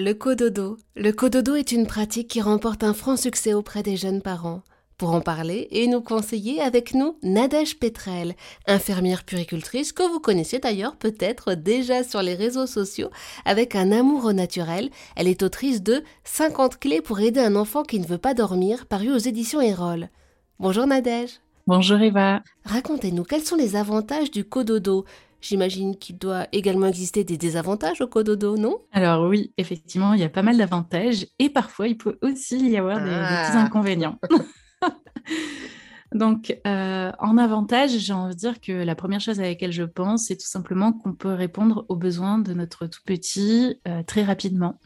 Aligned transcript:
Le 0.00 0.12
cododo. 0.12 0.76
Le 0.96 1.12
cododo 1.12 1.54
est 1.54 1.70
une 1.70 1.86
pratique 1.86 2.26
qui 2.26 2.40
remporte 2.40 2.82
un 2.82 2.94
franc 2.94 3.16
succès 3.16 3.54
auprès 3.54 3.84
des 3.84 3.96
jeunes 3.96 4.22
parents. 4.22 4.62
Pour 4.98 5.14
en 5.14 5.20
parler 5.20 5.68
et 5.70 5.86
nous 5.86 6.00
conseiller 6.00 6.60
avec 6.60 6.94
nous 6.94 7.16
Nadège 7.22 7.78
Petrel, 7.78 8.34
infirmière 8.66 9.22
puricultrice 9.22 9.92
que 9.92 10.02
vous 10.02 10.18
connaissez 10.18 10.58
d'ailleurs 10.58 10.96
peut-être 10.96 11.54
déjà 11.54 12.02
sur 12.02 12.22
les 12.22 12.34
réseaux 12.34 12.66
sociaux 12.66 13.10
avec 13.44 13.76
un 13.76 13.92
amour 13.92 14.24
au 14.24 14.32
naturel. 14.32 14.90
Elle 15.14 15.28
est 15.28 15.44
autrice 15.44 15.80
de 15.80 16.02
50 16.24 16.80
clés 16.80 17.00
pour 17.00 17.20
aider 17.20 17.38
un 17.38 17.54
enfant 17.54 17.84
qui 17.84 18.00
ne 18.00 18.06
veut 18.06 18.18
pas 18.18 18.34
dormir, 18.34 18.86
paru 18.86 19.12
aux 19.12 19.18
éditions 19.18 19.60
Erol. 19.60 20.08
Bonjour 20.58 20.88
Nadège. 20.88 21.38
Bonjour 21.68 22.00
Eva. 22.00 22.42
Racontez-nous 22.64 23.22
quels 23.22 23.44
sont 23.44 23.54
les 23.54 23.76
avantages 23.76 24.32
du 24.32 24.44
cododo? 24.44 25.04
J'imagine 25.44 25.98
qu'il 25.98 26.16
doit 26.16 26.46
également 26.52 26.86
exister 26.86 27.22
des 27.22 27.36
désavantages 27.36 28.00
au 28.00 28.06
cododo, 28.06 28.56
non? 28.56 28.78
Alors 28.92 29.28
oui, 29.28 29.52
effectivement, 29.58 30.14
il 30.14 30.20
y 30.20 30.24
a 30.24 30.30
pas 30.30 30.40
mal 30.40 30.56
d'avantages 30.56 31.26
et 31.38 31.50
parfois 31.50 31.86
il 31.86 31.98
peut 31.98 32.18
aussi 32.22 32.70
y 32.70 32.78
avoir 32.78 32.96
des, 32.96 33.10
petits 33.10 33.58
ah. 33.58 33.62
inconvénients. 33.62 34.18
Donc, 36.14 36.58
euh, 36.66 37.12
en 37.18 37.36
avantage, 37.36 37.90
j'ai 37.90 38.14
envie 38.14 38.34
de 38.34 38.38
dire 38.38 38.58
que 38.58 38.72
la 38.72 38.94
première 38.94 39.20
chose 39.20 39.38
à 39.38 39.42
laquelle 39.42 39.72
je 39.72 39.82
pense, 39.82 40.28
c'est 40.28 40.36
tout 40.36 40.46
simplement 40.46 40.94
qu'on 40.94 41.12
peut 41.12 41.34
répondre 41.34 41.84
aux 41.90 41.96
besoins 41.96 42.38
de 42.38 42.54
notre 42.54 42.86
tout 42.86 43.02
petit 43.04 43.78
euh, 43.86 44.02
très 44.02 44.22
rapidement. 44.24 44.80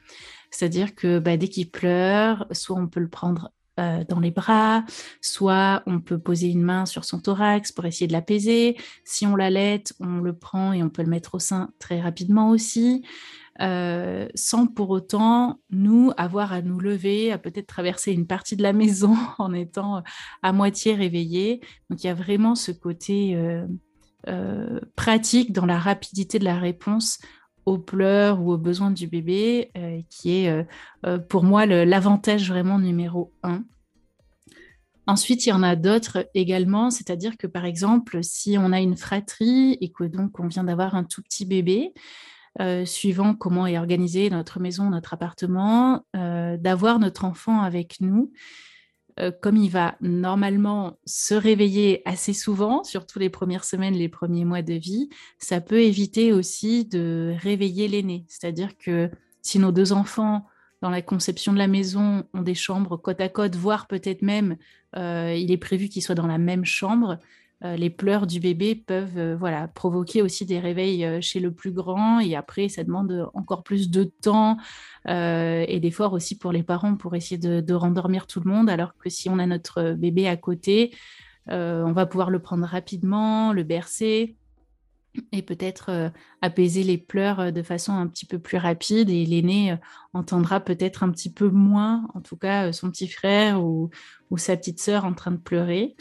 C'est-à-dire 0.51 0.97
que 0.97 1.20
bah, 1.20 1.37
dès 1.37 1.47
qu'il 1.47 1.70
pleure, 1.70 2.48
soit 2.51 2.81
on 2.81 2.89
peut 2.89 2.98
le 2.98 3.09
prendre 3.09 3.53
euh, 3.79 4.05
dans 4.09 4.21
les 4.21 4.31
bras, 4.31 4.85
soit 5.21 5.83
on 5.87 6.01
peut 6.01 6.19
poser 6.19 6.49
une 6.49 6.63
main 6.63 6.87
sur 6.87 7.05
son 7.05 7.21
thorax 7.21 7.73
pour 7.73 7.85
essayer 7.85 8.07
de 8.07 8.13
l'apaiser. 8.13 8.77
Si 9.05 9.27
on 9.27 9.37
l'allait, 9.37 9.85
on 10.01 10.19
le 10.19 10.33
prend 10.33 10.73
et 10.73 10.83
on 10.83 10.91
peut 10.91 11.03
le 11.03 11.09
mettre 11.09 11.35
au 11.35 11.39
sein 11.39 11.71
très 11.79 12.01
rapidement 12.01 12.51
aussi. 12.51 13.05
Euh, 13.61 14.29
sans 14.37 14.67
pour 14.67 14.91
autant 14.91 15.59
nous 15.71 16.13
avoir 16.17 16.53
à 16.53 16.63
nous 16.63 16.79
lever, 16.79 17.33
à 17.33 17.39
peut-être 17.39 17.67
traverser 17.67 18.12
une 18.12 18.27
partie 18.27 18.57
de 18.57 18.62
la 18.62 18.73
maison 18.73 19.17
en 19.39 19.53
étant 19.53 20.03
à 20.42 20.53
moitié 20.53 20.95
réveillé. 20.95 21.61
Donc 21.91 22.03
il 22.03 22.07
y 22.07 22.11
a 22.11 22.15
vraiment 22.15 22.55
ce 22.55 22.73
côté 22.73 23.37
euh, 24.27 24.81
pratique 24.97 25.53
dans 25.53 25.67
la 25.67 25.79
rapidité 25.79 26.39
de 26.39 26.45
la 26.45 26.59
réponse 26.59 27.19
pleurs 27.77 28.41
ou 28.41 28.52
aux 28.52 28.56
besoins 28.56 28.91
du 28.91 29.06
bébé, 29.06 29.70
euh, 29.77 30.00
qui 30.08 30.38
est 30.38 30.48
euh, 30.48 30.62
euh, 31.05 31.19
pour 31.19 31.44
moi 31.44 31.66
l'avantage 31.66 32.48
vraiment 32.48 32.78
numéro 32.78 33.34
un. 33.42 33.64
Ensuite, 35.06 35.44
il 35.44 35.50
y 35.50 35.52
en 35.52 35.62
a 35.62 35.77
d'autres 35.77 36.28
également, 36.34 36.91
c'est-à-dire 36.91 37.36
que 37.36 37.46
par 37.46 37.66
exemple, 37.66 38.22
si 38.22 38.56
on 38.58 38.72
a 38.72 38.80
une 38.80 38.96
fratrie 38.96 39.77
et 39.80 39.91
que 39.91 40.05
donc 40.05 40.41
on 40.41 40.46
vient 40.46 40.64
d'avoir 40.64 40.94
un 40.94 41.05
tout 41.05 41.22
petit 41.22 41.44
bébé, 41.44 41.92
suivant 42.84 43.34
comment 43.34 43.66
est 43.66 43.78
organisé 43.78 44.28
notre 44.30 44.58
maison, 44.58 44.91
notre 44.91 45.14
appartement, 45.14 46.05
d'avoir 46.12 46.98
notre 46.98 47.24
enfant 47.24 47.61
avec 47.61 48.00
nous, 48.00 48.33
euh, 49.20 49.33
comme 49.41 49.56
il 49.56 49.70
va 49.70 49.97
normalement 50.00 50.98
se 51.05 51.34
réveiller 51.34 52.02
assez 52.05 52.33
souvent, 52.33 52.84
surtout 52.84 53.19
les 53.19 53.30
premières 53.30 53.64
semaines, 53.64 53.94
les 53.94 54.08
premiers 54.08 54.44
mois 54.44 54.62
de 54.62 54.74
vie, 54.74 55.08
ça 55.38 55.61
peut 55.61 55.80
éviter 55.80 56.33
aussi 56.33 56.84
de 56.84 57.34
réveiller 57.41 57.89
l'aîné. 57.89 58.24
C'est-à-dire 58.28 58.77
que 58.78 59.11
si 59.42 59.58
nos 59.58 59.72
deux 59.72 59.92
enfants, 59.92 60.46
dans 60.83 60.91
la 60.91 61.02
conception 61.02 61.52
de 61.52 61.58
la 61.58 61.66
maison, 61.66 62.24
ont 62.34 62.42
des 62.42 62.55
chambres 62.55 62.96
côte 62.96 63.20
à 63.20 63.28
côte, 63.28 63.56
voire 63.56 63.89
peut-être 63.89 64.22
même, 64.22 64.56
euh, 64.96 65.34
il 65.36 65.50
est 65.50 65.58
prévu 65.58 65.89
qu'ils 65.89 66.02
soient 66.02 66.14
dans 66.14 66.27
la 66.27 66.39
même 66.39 66.64
chambre, 66.64 67.19
euh, 67.64 67.77
les 67.77 67.91
pleurs 67.91 68.28
du 68.28 68.39
bébé 68.39 68.77
peuvent 68.77 69.19
euh, 69.19 69.37
voilà, 69.37 69.67
provoquer 69.67 70.23
aussi 70.23 70.47
des 70.47 70.61
réveils 70.61 71.05
euh, 71.05 71.20
chez 71.20 71.41
le 71.41 71.53
plus 71.53 71.73
grand 71.73 72.20
et 72.20 72.37
après 72.37 72.69
ça 72.69 72.84
demande 72.84 73.28
encore 73.34 73.64
plus 73.64 73.91
de 73.91 74.05
temps 74.05 74.56
et 75.06 75.81
d'efforts 75.81 76.12
aussi 76.12 76.36
pour 76.36 76.53
les 76.53 76.62
parents 76.62 76.95
pour 76.95 77.14
essayer 77.14 77.39
de, 77.39 77.75
rendormir 77.75 78.27
tout 78.27 78.41
le 78.41 78.51
monde 78.51 78.69
alors 78.69 78.95
que 78.98 79.09
si 79.09 79.31
on 79.31 79.39
a 79.39 79.47
notre 79.47 79.95
bébé 79.95 80.29
à 80.29 80.36
côté, 80.36 80.95
on 81.47 81.92
va 81.92 82.05
pouvoir 82.05 82.29
le 82.29 82.41
prendre 82.41 82.67
rapidement, 82.67 83.55
le 83.55 83.63
bercer 83.63 84.36
et 85.33 85.40
peut-être 85.40 86.13
apaiser 86.42 86.83
les 86.83 86.98
pleurs 86.98 87.52
de 87.52 87.63
façon 87.63 87.95
un 87.95 88.07
petit 88.07 88.27
peu 88.27 88.39
plus 88.39 88.58
rapide 88.58 89.08
et 89.08 89.25
l'aîné 89.25 89.79
entendra 90.13 90.61
peut-être 90.61 91.05
un 91.05 91.11
petit 91.11 91.33
peu 91.33 91.48
moins, 91.48 92.07
en 92.13 92.20
tout 92.20 92.36
cas 92.36 92.70
son 92.73 92.90
petit 92.90 93.08
frère 93.08 93.64
ou, 93.64 93.89
ou 94.30 94.36
sa 94.36 94.58
petite 94.58 94.80
sœur 94.80 95.07
en 95.07 95.14
train 95.14 95.30
de 95.30 95.39
pleurer. 95.39 95.96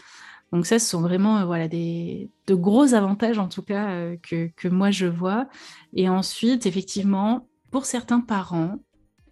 Donc 0.51 0.65
ça, 0.65 0.79
ce 0.79 0.89
sont 0.89 1.01
vraiment 1.01 1.39
euh, 1.39 1.45
voilà, 1.45 1.67
des, 1.67 2.29
de 2.47 2.55
gros 2.55 2.93
avantages 2.93 3.39
en 3.39 3.47
tout 3.47 3.61
cas 3.61 3.89
euh, 3.89 4.15
que, 4.21 4.49
que, 4.55 4.67
moi 4.67 4.91
je 4.91 5.05
vois. 5.05 5.47
Et 5.93 6.09
ensuite, 6.09 6.65
effectivement, 6.65 7.47
pour 7.71 7.85
certains 7.85 8.21
parents, 8.21 8.77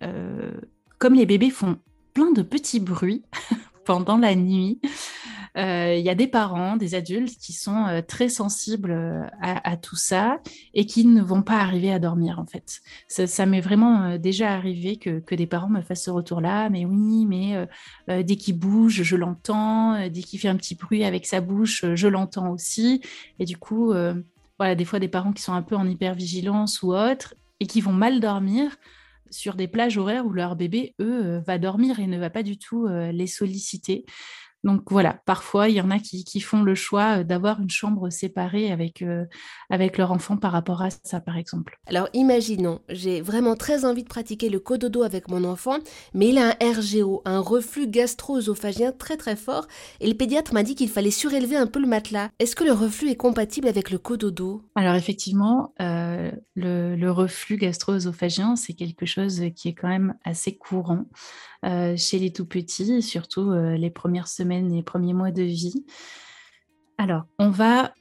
euh, 0.03 0.51
comme 0.97 1.13
les 1.13 1.25
bébés 1.25 1.49
font 1.49 1.77
plein 2.13 2.31
de 2.31 2.41
petits 2.41 2.79
bruits 2.79 3.23
pendant 3.85 4.17
la 4.17 4.35
nuit, 4.35 4.79
il 5.57 6.01
y 6.01 6.09
a 6.09 6.15
des 6.15 6.27
parents, 6.27 6.75
des 6.75 6.95
adultes 6.95 7.37
qui 7.37 7.53
sont 7.53 7.85
euh, 7.87 8.01
très 8.01 8.27
sensibles 8.27 8.91
euh, 8.91 9.23
à, 9.41 9.77
tout 9.77 9.95
ça 9.95 10.41
et 10.73 10.85
qui 10.85 11.05
ne 11.05 11.21
vont 11.21 11.41
pas 11.41 11.59
arriver 11.59 11.91
à 11.91 11.99
dormir 11.99 12.39
en 12.39 12.45
fait. 12.45 12.81
Ça, 13.07 13.45
m'est 13.45 13.61
vraiment 13.61 14.17
déjà 14.17 14.53
arrivé 14.53 14.97
que, 14.97 15.19
que, 15.19 15.35
des 15.35 15.47
parents 15.47 15.69
me 15.69 15.81
fassent 15.81 16.05
ce 16.05 16.11
retour-là, 16.11 16.69
mais 16.69 16.85
oui, 16.85 17.25
mais 17.25 17.67
dès 18.23 18.35
qu'il 18.35 18.57
bouge, 18.57 19.03
je 19.03 19.15
l'entends, 19.15 20.09
dès 20.09 20.21
qu'il 20.21 20.39
fait 20.39 20.47
un 20.47 20.55
petit 20.55 20.75
bruit 20.75 21.03
avec 21.03 21.25
sa 21.25 21.41
bouche, 21.41 21.85
je 21.93 22.07
l'entends 22.07 22.51
aussi. 22.51 23.01
Et 23.39 23.45
du 23.45 23.57
coup, 23.57 23.93
voilà, 24.57 24.75
des 24.75 24.85
fois 24.85 24.99
des 24.99 25.07
parents 25.07 25.33
qui 25.33 25.43
sont 25.43 25.53
un 25.53 25.61
peu 25.61 25.75
en 25.75 25.87
hypervigilance 25.87 26.81
ou 26.81 26.93
autre 26.93 27.35
et 27.59 27.67
qui 27.67 27.81
vont 27.81 27.93
mal 27.93 28.19
dormir 28.19 28.75
sur 29.29 29.55
des 29.55 29.67
plages 29.67 29.97
horaires 29.97 30.25
où 30.25 30.31
leur 30.31 30.55
bébé, 30.55 30.95
eux, 30.99 31.39
va 31.45 31.57
dormir 31.57 31.99
et 31.99 32.07
ne 32.07 32.17
va 32.17 32.29
pas 32.29 32.43
du 32.43 32.57
tout 32.57 32.87
les 32.87 33.27
solliciter. 33.27 34.05
Donc 34.65 34.81
voilà, 34.89 35.21
parfois, 35.27 35.69
il 35.69 35.75
y 35.75 35.81
en 35.81 35.91
a 35.91 35.99
qui, 35.99 36.41
font 36.41 36.63
le 36.63 36.73
choix 36.73 37.19
euh, 37.19 37.23
d'avoir 37.23 37.61
une 37.61 37.69
chambre 37.69 38.09
séparée 38.09 38.71
avec, 38.71 39.03
euh, 39.03 39.25
avec 39.69 39.99
leur 39.99 40.11
enfant 40.11 40.37
par 40.37 40.51
rapport 40.51 40.81
à 40.81 40.89
ça, 40.89 41.21
par 41.21 41.37
exemple. 41.37 41.79
Alors 41.85 42.09
imaginons, 42.13 42.81
j'ai 42.89 43.21
vraiment 43.21 43.55
très 43.55 43.85
envie 43.85 44.01
de 44.01 44.09
pratiquer 44.09 44.49
le 44.49 44.59
cododo 44.59 45.03
avec 45.03 45.29
mon 45.29 45.43
enfant, 45.43 45.77
mais 46.15 46.29
il 46.29 46.39
a 46.39 46.57
un 46.59 46.71
RGO, 46.71 47.21
un 47.25 47.39
reflux 47.39 47.87
gastro-œsophagien 47.87 48.91
très 48.91 49.17
très 49.17 49.35
fort, 49.35 49.67
et 49.99 50.07
le 50.07 50.15
pédiatre 50.15 50.51
m'a 50.51 50.63
dit 50.63 50.73
qu'il 50.73 50.89
fallait 50.89 51.11
surélever 51.11 51.55
un 51.55 51.67
peu 51.67 51.79
le 51.79 51.87
matelas. 51.87 52.29
Est-ce 52.39 52.55
que 52.55 52.63
le 52.63 52.73
reflux 52.73 53.09
est 53.09 53.15
compatible 53.15 53.67
avec 53.67 53.91
le 53.91 53.99
cododo? 53.99 54.63
Alors 54.73 54.95
effectivement, 54.95 55.75
euh, 55.79 56.31
le, 56.55 56.95
le, 56.95 57.11
reflux 57.11 57.57
gastro-œsophagien, 57.57 58.55
c'est 58.55 58.73
quelque 58.73 59.05
chose 59.05 59.43
qui 59.55 59.67
est 59.67 59.75
quand 59.75 59.89
même 59.89 60.15
assez 60.23 60.57
courant. 60.57 61.05
Euh, 61.63 61.95
chez 61.97 62.19
les 62.19 62.31
tout 62.31 62.45
petits, 62.45 63.01
surtout 63.01 63.51
les 63.51 63.89
premières 63.89 64.27
semaines 64.27 64.54
et 64.63 64.83
premiers 64.83 65.13
mois 65.13 65.31
de 65.31 65.43
vie. 65.43 65.85
Alors, 66.97 67.23
on 67.39 67.49
va 67.49 67.93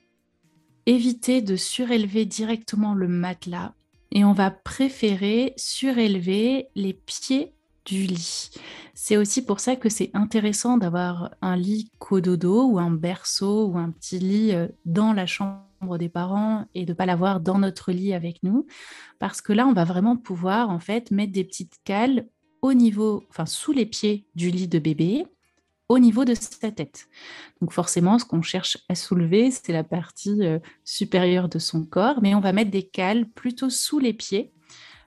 éviter 0.87 1.43
de 1.43 1.57
surélever 1.57 2.25
directement 2.25 2.95
le 2.95 3.09
matelas 3.09 3.75
et 4.13 4.25
on 4.25 4.33
va 4.33 4.51
préférer 4.51 5.55
surélever 5.57 6.69
les 6.75 6.93
pieds 6.93 7.55
du 7.85 8.05
lit. 8.05 8.51
C'est 8.95 9.17
aussi 9.17 9.45
pour 9.45 9.61
ça 9.61 9.77
que 9.77 9.89
c'est 9.89 10.11
intéressant 10.15 10.79
d'avoir 10.79 11.35
un 11.43 11.57
lit 11.57 11.91
cododo 11.99 12.67
ou 12.67 12.79
un 12.79 12.91
berceau 12.91 13.67
ou 13.67 13.79
un 13.79 13.91
petit 13.91 14.19
lit 14.19 14.53
euh, 14.53 14.69
dans 14.87 15.13
la 15.13 15.27
chambre 15.27 15.99
des 15.99 16.09
parents 16.09 16.65
et 16.75 16.87
de 16.87 16.93
ne 16.93 16.97
pas 16.97 17.05
l'avoir 17.05 17.41
dans 17.41 17.59
notre 17.59 17.93
lit 17.93 18.15
avec 18.15 18.43
nous 18.43 18.67
parce 19.19 19.43
que 19.43 19.53
là 19.53 19.67
on 19.67 19.75
va 19.75 19.85
vraiment 19.85 20.17
pouvoir 20.17 20.71
en 20.71 20.79
fait 20.79 21.11
mettre 21.11 21.33
des 21.33 21.45
petites 21.45 21.77
cales 21.85 22.27
au 22.63 22.73
niveau, 22.73 23.25
enfin 23.29 23.45
sous 23.45 23.73
les 23.73 23.85
pieds 23.85 24.27
du 24.35 24.49
lit 24.51 24.69
de 24.69 24.79
bébé, 24.79 25.27
au 25.89 25.99
niveau 25.99 26.25
de 26.25 26.34
sa 26.34 26.71
tête. 26.71 27.09
Donc 27.61 27.72
forcément, 27.72 28.19
ce 28.19 28.25
qu'on 28.25 28.43
cherche 28.43 28.78
à 28.89 28.95
soulever, 28.95 29.50
c'est 29.50 29.72
la 29.72 29.84
partie 29.84 30.43
euh, 30.43 30.59
supérieure 30.84 31.49
de 31.49 31.59
son 31.59 31.84
corps, 31.84 32.21
mais 32.22 32.34
on 32.34 32.41
va 32.41 32.53
mettre 32.53 32.71
des 32.71 32.83
cales 32.84 33.28
plutôt 33.28 33.71
sous 33.71 33.99
les 33.99 34.12
pieds, 34.12 34.53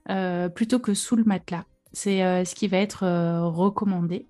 euh, 0.09 0.49
plutôt 0.49 0.79
que 0.79 0.93
sous 0.93 1.15
le 1.15 1.23
matelas. 1.23 1.65
C'est 1.93 2.23
euh, 2.23 2.45
ce 2.45 2.53
qui 2.53 2.67
va 2.67 2.77
être 2.77 3.03
recommandé. 3.47 4.27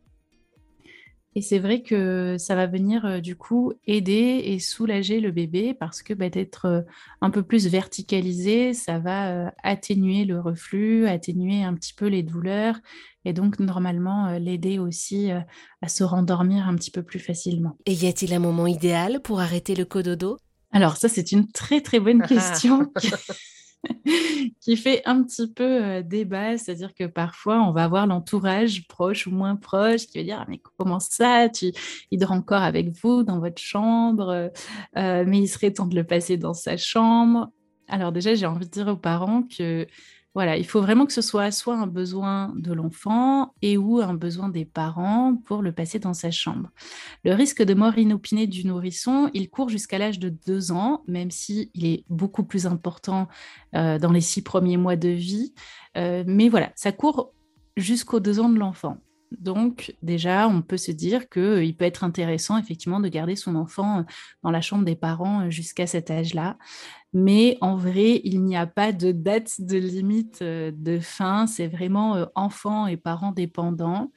Et 1.38 1.42
c'est 1.42 1.60
vrai 1.60 1.84
que 1.84 2.36
ça 2.39 2.56
va 2.56 2.66
venir 2.66 3.06
euh, 3.06 3.19
du 3.19 3.36
coup 3.36 3.72
aider 3.86 4.42
et 4.44 4.57
soulager 4.57 5.19
le 5.19 5.30
bébé 5.30 5.75
parce 5.75 6.01
que 6.01 6.16
bah, 6.16 6.31
d'être 6.31 6.66
euh, 6.66 6.81
un 7.22 7.30
peu 7.30 7.44
plus 7.44 7.68
verticalisé, 7.68 8.74
ça 8.74 8.98
va 8.98 9.30
euh, 9.30 9.50
atténuer 9.62 10.25
le 10.25 10.39
reflux, 10.39 11.07
atténuer 11.07 11.63
un 11.63 11.75
petit 11.75 11.94
peu 11.94 12.07
les 12.07 12.24
douleurs 12.24 12.80
et 13.24 13.34
donc 13.34 13.60
normalement 13.60 14.31
l'aider 14.39 14.80
aussi 14.80 15.30
à 15.30 15.88
se 15.88 16.04
rendormir 16.04 16.68
un 16.68 16.75
petit 16.75 16.89
peu 16.89 17.04
plus 17.04 17.19
facilement. 17.19 17.78
Et 17.86 17.94
y 17.94 18.07
a-t-il 18.07 18.34
un 18.34 18.39
moment 18.39 18.66
idéal 18.66 19.22
pour 19.22 19.39
arrêter 19.39 19.75
le 19.75 19.86
cododo? 19.86 20.38
Alors 20.72 20.98
ça 20.98 21.07
c'est 21.07 21.31
une 21.34 21.51
très 21.51 21.81
très 21.81 22.00
bonne 22.00 22.22
question. 22.28 22.92
qui 24.62 24.75
fait 24.75 25.01
un 25.06 25.24
petit 25.24 25.47
peu 25.51 25.83
euh, 25.83 26.01
débat, 26.01 26.57
c'est-à-dire 26.57 26.94
que 26.94 27.06
parfois 27.06 27.62
on 27.62 27.71
va 27.71 27.83
avoir 27.83 28.07
l'entourage 28.07 28.88
proche 28.88 29.27
ou 29.27 29.31
moins 29.31 29.56
proche 29.56 30.07
qui 30.07 30.18
va 30.18 30.24
dire 30.24 30.45
mais 30.50 30.62
comment 30.77 31.00
ça, 31.00 31.50
tu, 31.50 31.71
il 32.12 32.19
dort 32.19 32.31
encore 32.31 32.63
avec 32.63 32.89
vous 33.01 33.24
dans 33.24 33.39
votre 33.39 33.62
chambre, 33.62 34.51
euh, 34.97 35.24
mais 35.25 35.39
il 35.39 35.47
serait 35.47 35.71
temps 35.71 35.88
de 35.88 35.95
le 35.95 36.03
passer 36.03 36.38
dans 36.38 36.53
sa 36.53 36.77
chambre. 36.77 37.50
Alors 37.88 38.12
déjà 38.12 38.35
j'ai 38.35 38.45
envie 38.45 38.65
de 38.65 38.71
dire 38.71 38.88
aux 38.88 38.97
parents 38.97 39.44
que 39.44 39.88
Voilà, 40.33 40.56
il 40.56 40.68
faut 40.68 40.81
vraiment 40.81 41.07
que 41.07 41.13
ce 41.13 41.21
soit 41.21 41.50
soit 41.51 41.75
un 41.75 41.88
besoin 41.88 42.53
de 42.56 42.71
l'enfant 42.71 43.56
et 43.63 43.75
ou 43.75 44.00
un 44.01 44.13
besoin 44.13 44.50
des 44.50 44.65
parents 44.65 45.35
pour 45.45 45.63
le 45.63 45.71
passer 45.71 45.97
dans 45.97 46.13
sa 46.13 46.29
chambre. 46.29 46.69
Le 47.24 47.33
risque 47.33 47.63
de 47.63 47.74
mort 47.74 47.97
inopinée 47.97 48.45
du 48.45 48.68
nourrisson, 48.68 49.31
il 49.33 49.50
court 49.50 49.69
jusqu'à 49.69 49.97
l'âge 49.97 50.19
de 50.19 50.29
deux 50.29 50.71
ans, 50.71 51.03
même 51.07 51.31
s'il 51.31 51.69
est 51.83 52.03
beaucoup 52.09 52.44
plus 52.44 52.68
important 52.68 53.27
euh, 53.74 53.97
dans 53.97 54.12
les 54.12 54.21
six 54.21 54.44
premiers 54.44 54.77
mois 54.77 54.95
de 54.95 55.09
vie. 55.09 55.53
Euh, 55.97 56.24
mais 56.27 56.50
voilà, 56.50 56.71
ça 56.75 56.91
court 56.91 57.33
jusqu'aux 57.75 58.19
deux 58.19 58.39
ans 58.39 58.50
de 58.50 58.59
l'enfant. 58.59 58.97
Donc 59.31 59.95
déjà, 60.01 60.47
on 60.47 60.62
peut 60.62 60.77
se 60.77 60.91
dire 60.91 61.29
qu'il 61.29 61.75
peut 61.75 61.85
être 61.85 62.03
intéressant 62.03 62.57
effectivement 62.57 63.00
de 63.00 63.07
garder 63.07 63.35
son 63.35 63.56
enfant 63.56 64.06
dans 64.44 64.51
la 64.51 64.62
chambre 64.62 64.85
des 64.85 64.95
parents 64.95 65.50
jusqu'à 65.50 65.88
cet 65.88 66.12
âge-là. 66.12 66.57
Mais 67.13 67.57
en 67.62 67.75
vrai, 67.75 68.21
il 68.24 68.44
n'y 68.44 68.57
a 68.57 68.68
pas 68.68 68.91
de 68.91 69.12
date 69.12 69.62
de 69.62 69.77
limite 69.77 70.41
euh, 70.41 70.71
de 70.75 71.00
fin. 71.00 71.47
C'est 71.47 71.68
vraiment 71.68 72.15
euh, 72.15 72.25
enfant 72.35 72.85
et 72.88 72.97
parents 72.97 73.31
dépendants. 73.31 74.12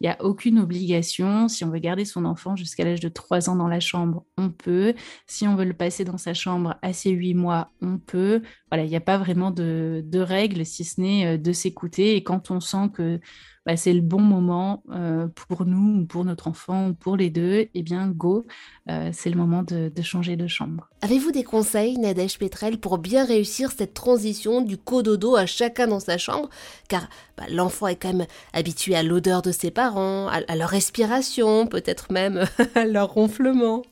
Il 0.00 0.06
n'y 0.06 0.08
a 0.08 0.20
aucune 0.24 0.58
obligation. 0.58 1.46
Si 1.46 1.64
on 1.64 1.70
veut 1.70 1.78
garder 1.78 2.04
son 2.04 2.24
enfant 2.24 2.56
jusqu'à 2.56 2.84
l'âge 2.84 2.98
de 2.98 3.08
3 3.08 3.48
ans 3.48 3.54
dans 3.54 3.68
la 3.68 3.78
chambre, 3.78 4.24
on 4.36 4.50
peut. 4.50 4.94
Si 5.28 5.46
on 5.46 5.54
veut 5.54 5.64
le 5.64 5.74
passer 5.74 6.04
dans 6.04 6.18
sa 6.18 6.34
chambre 6.34 6.74
à 6.82 6.92
ses 6.92 7.10
8 7.10 7.34
mois, 7.34 7.70
on 7.80 7.98
peut. 7.98 8.42
Voilà, 8.72 8.86
il 8.86 8.88
n'y 8.88 8.96
a 8.96 9.00
pas 9.00 9.18
vraiment 9.18 9.50
de, 9.50 10.02
règles, 10.14 10.64
si 10.64 10.82
ce 10.84 10.98
n'est 10.98 11.26
euh, 11.26 11.36
de 11.36 11.52
s'écouter. 11.52 12.16
Et 12.16 12.22
quand 12.22 12.50
on 12.50 12.58
sent 12.58 12.88
que 12.94 13.20
bah, 13.66 13.76
c'est 13.76 13.92
le 13.92 14.00
bon 14.00 14.22
moment 14.22 14.82
euh, 14.92 15.28
pour 15.28 15.66
nous, 15.66 16.06
pour 16.06 16.24
notre 16.24 16.48
enfant, 16.48 16.88
ou 16.88 16.94
pour 16.94 17.18
les 17.18 17.28
deux, 17.28 17.68
eh 17.74 17.82
bien, 17.82 18.08
go, 18.08 18.46
euh, 18.88 19.10
c'est 19.12 19.28
le 19.28 19.36
moment 19.36 19.62
de, 19.62 19.92
changer 20.00 20.36
de 20.36 20.46
chambre. 20.46 20.88
Avez-vous 21.02 21.32
des 21.32 21.44
conseils, 21.44 21.98
Nadège 21.98 22.38
Petrel, 22.38 22.80
pour 22.80 22.96
bien 22.96 23.26
réussir 23.26 23.72
cette 23.72 23.92
transition 23.92 24.62
du 24.62 24.78
cododo 24.78 25.36
à 25.36 25.44
chacun 25.44 25.86
dans 25.86 26.00
sa 26.00 26.16
chambre? 26.16 26.48
Car 26.88 27.10
bah, 27.36 27.44
l'enfant 27.50 27.88
est 27.88 27.96
quand 27.96 28.14
même 28.14 28.26
habitué 28.54 28.94
à 28.94 29.02
l'odeur 29.02 29.42
de 29.42 29.52
ses 29.52 29.70
parents, 29.70 30.28
à 30.28 30.56
leur 30.56 30.70
respiration, 30.70 31.66
peut-être 31.66 32.10
même 32.10 32.46
à 32.74 32.86
leur 32.86 33.12
ronflement. 33.12 33.82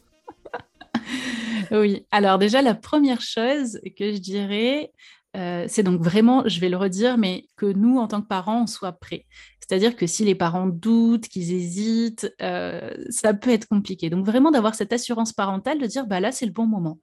Oui, 1.73 2.07
alors 2.11 2.39
déjà, 2.39 2.63
la 2.63 2.75
première 2.75 3.21
chose 3.21 3.81
que 3.97 4.13
je 4.13 4.19
dirais, 4.19 4.91
euh, 5.37 5.67
c'est 5.69 5.83
donc 5.83 6.01
vraiment, 6.01 6.43
je 6.47 6.61
vais 6.61 6.69
le 6.69 6.77
redire, 6.77 7.19
mais 7.19 7.47
que 7.57 7.67
nous, 7.67 7.99
en 7.99 8.09
tant 8.09 8.21
que 8.21 8.27
parents, 8.27 8.63
on 8.63 8.67
soit 8.67 8.93
prêts. 8.93 9.27
C'est-à-dire 9.61 9.95
que 9.95 10.07
si 10.07 10.25
les 10.25 10.35
parents 10.35 10.67
doutent, 10.67 11.29
qu'ils 11.29 11.53
hésitent, 11.53 12.33
euh, 12.43 12.93
ça 13.09 13.35
peut 13.35 13.51
être 13.51 13.69
compliqué. 13.69 14.11
Donc 14.11 14.27
vraiment 14.27 14.51
d'avoir 14.51 14.75
cette 14.75 14.93
assurance 14.93 15.33
parentale 15.33 15.79
de 15.79 15.87
dire, 15.87 16.07
bah 16.07 16.21
là, 16.21 16.33
c'est 16.33 16.47
le 16.47 16.53
bon 16.53 16.67
moment. 16.67 16.99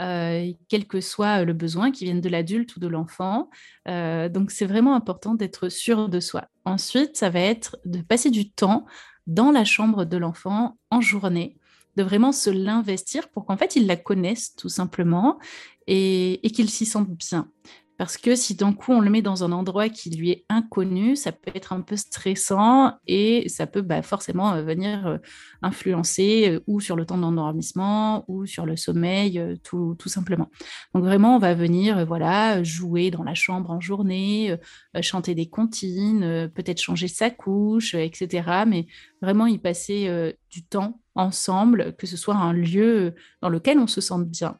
Euh, 0.00 0.52
quel 0.68 0.86
que 0.86 1.00
soit 1.00 1.44
le 1.44 1.52
besoin, 1.52 1.90
qui 1.90 2.04
vienne 2.04 2.20
de 2.20 2.28
l'adulte 2.28 2.76
ou 2.76 2.80
de 2.80 2.86
l'enfant. 2.86 3.48
donc 3.86 4.50
c'est 4.50 4.66
vraiment 4.66 4.94
important 4.94 5.34
d'être 5.34 5.68
sûr 5.68 6.08
de 6.08 6.20
soi. 6.20 6.48
Ensuite, 6.64 7.16
ça 7.16 7.30
va 7.30 7.40
être 7.40 7.76
de 7.84 8.00
passer 8.02 8.30
du 8.30 8.50
temps 8.50 8.86
dans 9.26 9.50
la 9.50 9.64
chambre 9.64 10.04
de 10.04 10.16
l'enfant 10.16 10.78
en 10.90 11.00
journée 11.00 11.56
de 11.96 12.02
vraiment 12.02 12.32
se 12.32 12.50
l'investir 12.50 13.28
pour 13.28 13.46
qu'en 13.46 13.56
fait, 13.56 13.76
ils 13.76 13.86
la 13.86 13.96
connaissent 13.96 14.54
tout 14.54 14.68
simplement 14.68 15.38
et, 15.86 16.46
et 16.46 16.50
qu'ils 16.50 16.70
s'y 16.70 16.86
sentent 16.86 17.10
bien. 17.10 17.50
Parce 17.98 18.18
que 18.18 18.34
si 18.36 18.54
d'un 18.54 18.72
coup 18.74 18.92
on 18.92 19.00
le 19.00 19.08
met 19.08 19.22
dans 19.22 19.42
un 19.42 19.52
endroit 19.52 19.88
qui 19.88 20.10
lui 20.10 20.30
est 20.30 20.44
inconnu, 20.50 21.16
ça 21.16 21.32
peut 21.32 21.50
être 21.54 21.72
un 21.72 21.80
peu 21.80 21.96
stressant 21.96 22.92
et 23.06 23.48
ça 23.48 23.66
peut 23.66 23.80
bah, 23.80 24.02
forcément 24.02 24.52
euh, 24.52 24.62
venir 24.62 25.06
euh, 25.06 25.18
influencer 25.62 26.50
euh, 26.50 26.60
ou 26.66 26.80
sur 26.80 26.94
le 26.94 27.06
temps 27.06 27.16
d'endormissement 27.16 28.24
ou 28.28 28.44
sur 28.44 28.66
le 28.66 28.76
sommeil, 28.76 29.58
tout, 29.64 29.96
tout, 29.98 30.08
simplement. 30.10 30.50
Donc 30.94 31.04
vraiment, 31.04 31.36
on 31.36 31.38
va 31.38 31.54
venir 31.54 32.04
voilà 32.06 32.62
jouer 32.62 33.10
dans 33.10 33.22
la 33.24 33.34
chambre 33.34 33.70
en 33.70 33.80
journée, 33.80 34.56
chanter 35.00 35.34
des 35.34 35.48
comptines, 35.48 36.50
peut-être 36.54 36.80
changer 36.80 37.08
sa 37.08 37.30
couche, 37.30 37.94
etc. 37.94 38.64
Mais 38.66 38.86
vraiment 39.22 39.46
y 39.46 39.58
passer 39.58 40.34
du 40.50 40.64
temps 40.64 41.00
ensemble, 41.16 41.94
que 41.96 42.06
ce 42.06 42.16
soit 42.16 42.36
un 42.36 42.52
lieu 42.52 43.14
dans 43.42 43.48
lequel 43.48 43.78
on 43.78 43.86
se 43.86 44.00
sente 44.00 44.26
bien. 44.26 44.58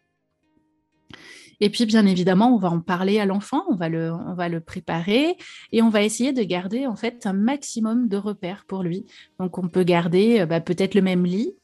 Et 1.61 1.71
puis, 1.71 1.87
bien 1.87 2.05
évidemment, 2.05 2.55
on 2.55 2.59
va 2.59 2.71
en 2.71 2.81
parler 2.81 3.19
à 3.19 3.27
l'enfant, 3.27 3.65
on, 3.69 3.77
va 3.77 3.89
le, 3.89 4.13
on 4.13 4.35
va 4.35 4.49
le 4.49 4.61
préparer 4.61 5.37
et 5.73 5.83
on 5.83 5.89
va 5.89 6.03
essayer 6.03 6.33
de 6.33 6.43
garder 6.43 6.87
en 6.87 6.97
fait 6.97 7.27
un 7.27 7.33
maximum 7.33 8.09
de 8.09 8.17
repères 8.17 8.65
pour 8.67 8.83
lui. 8.83 9.07
Donc, 9.41 9.59
on 9.59 9.69
peut 9.69 9.85
garder 9.85 10.41
euh, 10.41 10.47
bah, 10.47 10.61
peut-être 10.61 10.95
le 10.95 11.01
même 11.03 11.25
lit, 11.25 11.55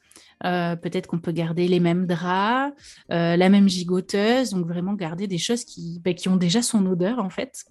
euh, 0.45 0.77
peut-être 0.77 1.07
qu'on 1.07 1.19
peut 1.19 1.33
garder 1.33 1.69
les 1.69 1.81
mêmes 1.81 2.07
draps, 2.07 2.75
euh, 3.13 3.37
la 3.37 3.49
même 3.49 3.69
gigoteuse, 3.69 4.51
donc 4.51 4.67
vraiment 4.67 4.95
garder 4.95 5.27
des 5.27 5.39
choses 5.39 5.65
qui, 5.65 6.01
bah, 6.03 6.15
qui 6.15 6.29
ont 6.29 6.37
déjà 6.37 6.63
son 6.63 6.87
odeur 6.87 7.19
en 7.19 7.31
fait 7.31 7.65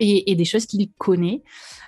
et, 0.00 0.34
des 0.34 0.44
choses 0.44 0.66
qu'il 0.66 0.90
connaît. 0.92 1.42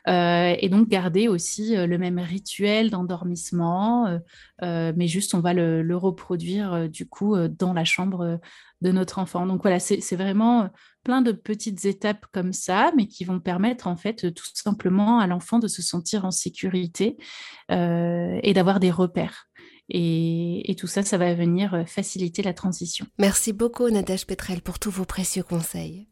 Euh, 0.08 0.54
et 0.60 0.68
donc 0.68 0.88
garder 0.88 1.26
aussi 1.26 1.76
euh, 1.76 1.86
le 1.86 1.98
même 1.98 2.20
rituel 2.20 2.90
d'endormissement, 2.90 4.20
euh, 4.62 4.92
mais 4.96 5.08
juste 5.08 5.34
on 5.34 5.40
va 5.40 5.52
le, 5.52 5.96
reproduire 5.96 6.88
du 6.88 7.08
coup 7.08 7.36
dans 7.48 7.72
la 7.72 7.84
chambre 7.84 8.38
de 8.82 8.92
notre 8.92 9.18
enfant. 9.18 9.46
Donc 9.46 9.62
voilà, 9.62 9.78
c'est 9.80 10.16
vraiment 10.16 10.68
plein 11.04 11.22
de 11.22 11.32
petites 11.32 11.84
étapes 11.86 12.26
comme 12.32 12.52
ça, 12.52 12.92
mais 12.96 13.06
qui 13.06 13.24
vont 13.24 13.40
permettre 13.40 13.86
en 13.86 13.96
fait 13.96 14.32
tout 14.34 14.44
simplement 14.54 15.18
à 15.18 15.26
l'enfant 15.26 15.58
de 15.58 15.68
se 15.68 15.80
sentir 15.80 16.24
en 16.24 16.30
sécurité 16.30 17.16
et 17.70 18.52
d'avoir 18.54 18.78
des 18.78 18.90
repères. 18.90 19.46
Et, 19.88 20.70
et, 20.70 20.74
tout 20.74 20.88
ça, 20.88 21.02
ça 21.02 21.16
va 21.16 21.32
venir 21.34 21.84
faciliter 21.86 22.42
la 22.42 22.52
transition. 22.52 23.06
Merci 23.18 23.52
beaucoup, 23.52 23.88
Nadège 23.88 24.26
Petrel, 24.26 24.60
pour 24.60 24.80
tous 24.80 24.90
vos 24.90 25.04
précieux 25.04 25.44
conseils. 25.44 26.08